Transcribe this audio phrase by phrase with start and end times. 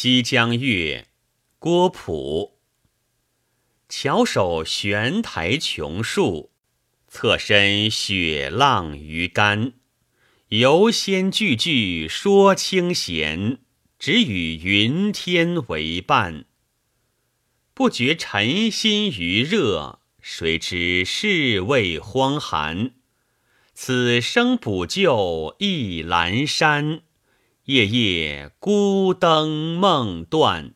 [0.00, 1.08] 西江月·
[1.58, 2.60] 郭璞。
[3.88, 6.52] 翘首悬台琼树，
[7.08, 9.72] 侧身雪浪于竿。
[10.50, 13.58] 游仙句句说清闲，
[13.98, 16.44] 只与云天为伴。
[17.74, 22.92] 不觉尘心于热，谁知世味荒寒。
[23.74, 27.02] 此生补救忆阑珊。
[27.68, 30.72] 夜夜孤灯梦断。